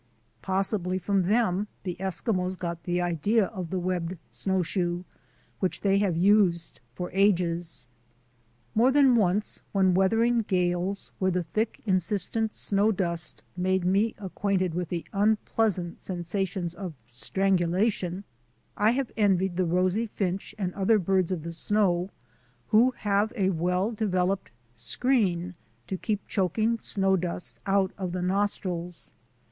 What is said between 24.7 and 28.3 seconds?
screen to keep choking snow dust out of the